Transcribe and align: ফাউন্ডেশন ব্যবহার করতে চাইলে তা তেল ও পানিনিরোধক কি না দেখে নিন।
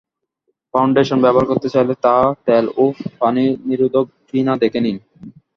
ফাউন্ডেশন 0.73 1.17
ব্যবহার 1.23 1.45
করতে 1.51 1.67
চাইলে 1.73 1.93
তা 2.05 2.15
তেল 2.45 2.65
ও 2.77 2.83
পানিনিরোধক 3.19 4.05
কি 4.27 4.39
না 4.47 4.53
দেখে 4.61 4.79
নিন। 4.83 4.97